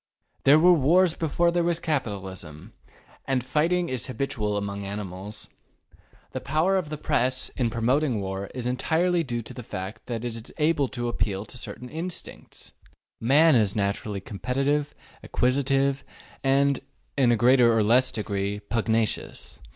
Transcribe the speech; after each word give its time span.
There 0.45 0.57
were 0.57 0.73
wars 0.73 1.13
before 1.13 1.51
there 1.51 1.63
was 1.63 1.79
capital 1.79 2.27
ism, 2.27 2.73
and 3.25 3.43
fighting 3.43 3.87
is 3.87 4.07
habitual 4.07 4.57
among 4.57 4.83
animals. 4.83 5.47
The 6.31 6.41
power 6.41 6.75
of 6.75 6.89
the 6.89 6.97
Press 6.97 7.49
in 7.49 7.69
promoting 7.69 8.19
war 8.19 8.49
is 8.55 8.65
entirely 8.65 9.23
due 9.23 9.43
to 9.43 9.53
the 9.53 9.61
fact 9.61 10.07
that 10.07 10.25
it 10.25 10.33
is 10.33 10.51
able 10.57 10.87
to 10.87 11.07
appeal 11.07 11.45
to 11.45 11.55
certain 11.55 11.87
instincts. 11.87 12.73
Man 13.19 13.55
is 13.55 13.75
naturally 13.75 14.21
competitive, 14.21 14.95
acquisitive, 15.23 16.03
and, 16.43 16.79
in 17.15 17.31
a 17.31 17.35
greater 17.37 17.71
or 17.71 17.83
less 17.83 18.09
degree, 18.11 18.59
pugnacious. 18.59 19.59